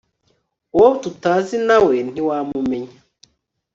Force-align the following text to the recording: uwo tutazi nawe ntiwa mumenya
uwo 0.75 0.89
tutazi 1.01 1.57
nawe 1.67 1.95
ntiwa 2.09 2.37
mumenya 2.49 2.97